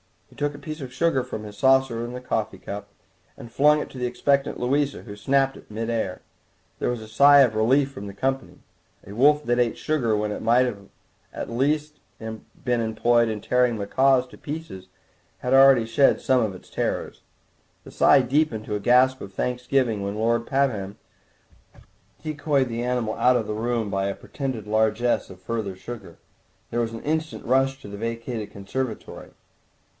He 0.31 0.35
took 0.35 0.55
a 0.55 0.59
piece 0.59 0.81
of 0.81 0.91
sugar 0.91 1.23
from 1.23 1.43
the 1.43 1.53
saucer 1.53 2.03
of 2.03 2.11
his 2.11 2.23
coffee 2.23 2.57
cup 2.57 2.87
and 3.37 3.51
flung 3.51 3.79
it 3.79 3.89
to 3.91 3.99
the 3.99 4.07
expectant 4.07 4.59
Louisa, 4.59 5.03
who 5.03 5.15
snapped 5.15 5.55
it 5.57 5.65
in 5.69 5.75
mid 5.75 5.91
air. 5.91 6.21
There 6.79 6.89
was 6.89 7.01
a 7.03 7.07
sigh 7.07 7.41
of 7.41 7.53
relief 7.53 7.91
from 7.91 8.07
the 8.07 8.13
company; 8.15 8.61
a 9.05 9.13
wolf 9.13 9.43
that 9.43 9.59
ate 9.59 9.77
sugar 9.77 10.17
when 10.17 10.31
it 10.31 10.41
might 10.41 10.65
at 10.65 11.47
the 11.47 11.53
least 11.53 11.99
have 12.19 12.39
been 12.63 12.81
employed 12.81 13.29
in 13.29 13.41
tearing 13.41 13.77
macaws 13.77 14.25
to 14.29 14.37
pieces 14.39 14.87
had 15.39 15.53
already 15.53 15.85
shed 15.85 16.19
some 16.19 16.41
of 16.41 16.55
its 16.55 16.71
terrors. 16.71 17.21
The 17.83 17.91
sigh 17.91 18.21
deepened 18.21 18.65
to 18.65 18.75
a 18.75 18.79
gasp 18.79 19.21
of 19.21 19.33
thanks 19.33 19.67
giving 19.67 20.01
when 20.01 20.15
Lord 20.15 20.47
Pabham 20.47 20.97
decoyed 22.23 22.69
the 22.69 22.81
animal 22.83 23.13
out 23.15 23.35
of 23.35 23.45
the 23.45 23.53
room 23.53 23.91
by 23.91 24.07
a 24.07 24.15
pretended 24.15 24.65
largesse 24.65 25.29
of 25.29 25.39
further 25.41 25.75
sugar. 25.75 26.17
There 26.71 26.79
was 26.79 26.93
an 26.93 27.03
instant 27.03 27.45
rush 27.45 27.79
to 27.81 27.87
the 27.87 27.97
vacated 27.97 28.49
conservatory. 28.51 29.31